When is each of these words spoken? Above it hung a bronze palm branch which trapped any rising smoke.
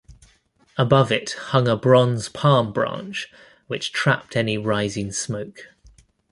Above 0.77 1.11
it 1.11 1.33
hung 1.49 1.67
a 1.67 1.77
bronze 1.77 2.27
palm 2.27 2.73
branch 2.73 3.31
which 3.67 3.93
trapped 3.93 4.35
any 4.35 4.57
rising 4.57 5.11
smoke. 5.11 5.67